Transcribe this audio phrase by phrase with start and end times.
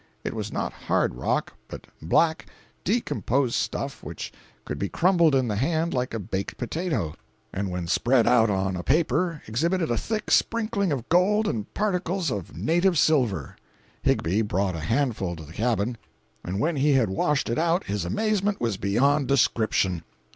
[0.23, 2.47] It was not hard rock, but black,
[2.83, 4.33] decomposed stuff which
[4.65, 7.13] could be crumbled in the hand like a baked potato,
[7.53, 12.31] and when spread out on a paper exhibited a thick sprinkling of gold and particles
[12.31, 13.55] of "native" silver.
[14.01, 15.99] Higbie brought a handful to the cabin,
[16.43, 20.03] and when he had washed it out his amazement was beyond description.